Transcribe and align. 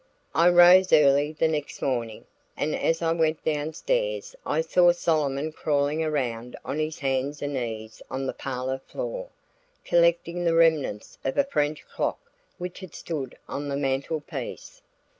I 0.33 0.49
rose 0.49 0.91
early 0.91 1.31
the 1.33 1.47
next 1.47 1.79
morning, 1.79 2.25
and 2.57 2.73
as 2.75 3.03
I 3.03 3.11
went 3.11 3.45
down 3.45 3.73
stairs 3.73 4.35
I 4.47 4.61
saw 4.61 4.93
Solomon 4.93 5.51
crawling 5.51 6.03
around 6.03 6.55
on 6.65 6.79
his 6.79 6.97
hands 6.97 7.43
and 7.43 7.53
knees 7.53 8.01
on 8.09 8.25
the 8.25 8.33
parlor 8.33 8.79
floor, 8.79 9.29
collecting 9.85 10.43
the 10.43 10.55
remnants 10.55 11.19
of 11.23 11.37
a 11.37 11.43
French 11.43 11.87
clock 11.87 12.31
which 12.57 12.79
had 12.79 12.95
stood 12.95 13.37
on 13.47 13.69
the 13.69 13.77
mantelpiece. 13.77 14.81